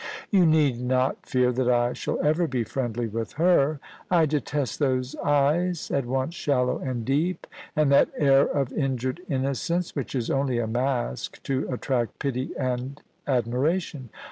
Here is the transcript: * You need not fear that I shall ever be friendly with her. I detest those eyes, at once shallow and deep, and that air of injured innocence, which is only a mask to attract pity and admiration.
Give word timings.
* 0.15 0.31
You 0.31 0.47
need 0.47 0.81
not 0.81 1.27
fear 1.27 1.51
that 1.51 1.69
I 1.69 1.93
shall 1.93 2.17
ever 2.25 2.47
be 2.47 2.63
friendly 2.63 3.05
with 3.05 3.33
her. 3.33 3.79
I 4.09 4.25
detest 4.25 4.79
those 4.79 5.15
eyes, 5.17 5.91
at 5.91 6.07
once 6.07 6.33
shallow 6.33 6.79
and 6.79 7.05
deep, 7.05 7.45
and 7.75 7.91
that 7.91 8.09
air 8.17 8.41
of 8.47 8.73
injured 8.73 9.21
innocence, 9.29 9.95
which 9.95 10.15
is 10.15 10.31
only 10.31 10.57
a 10.57 10.65
mask 10.65 11.43
to 11.43 11.71
attract 11.71 12.17
pity 12.17 12.49
and 12.57 12.99
admiration. 13.27 14.09